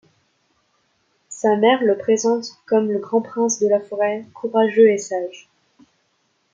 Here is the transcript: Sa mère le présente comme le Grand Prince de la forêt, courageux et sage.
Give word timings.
Sa 1.29 1.57
mère 1.57 1.83
le 1.83 1.95
présente 1.95 2.47
comme 2.65 2.91
le 2.91 2.97
Grand 2.97 3.21
Prince 3.21 3.59
de 3.59 3.67
la 3.67 3.79
forêt, 3.79 4.25
courageux 4.33 4.89
et 4.89 4.97
sage. 4.97 5.47